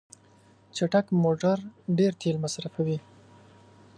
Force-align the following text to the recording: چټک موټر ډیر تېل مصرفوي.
چټک 0.75 1.05
موټر 1.23 1.57
ډیر 1.97 2.11
تېل 2.21 2.35
مصرفوي. 2.43 2.97